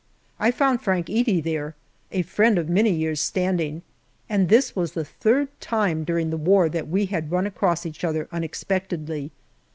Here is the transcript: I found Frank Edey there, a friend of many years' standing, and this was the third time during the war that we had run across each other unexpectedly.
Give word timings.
I 0.39 0.49
found 0.49 0.81
Frank 0.81 1.09
Edey 1.11 1.43
there, 1.43 1.75
a 2.11 2.23
friend 2.23 2.57
of 2.57 2.67
many 2.67 2.89
years' 2.89 3.21
standing, 3.21 3.83
and 4.27 4.49
this 4.49 4.75
was 4.75 4.93
the 4.93 5.05
third 5.05 5.47
time 5.61 6.03
during 6.05 6.31
the 6.31 6.37
war 6.37 6.69
that 6.69 6.87
we 6.87 7.05
had 7.05 7.29
run 7.31 7.45
across 7.45 7.85
each 7.85 8.03
other 8.03 8.27
unexpectedly. 8.31 9.29